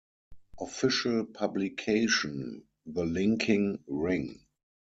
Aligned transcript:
Official 0.59 1.25
publication 1.27 2.63
"The 2.87 3.03
Linking 3.05 3.83
Ring". 3.87 4.39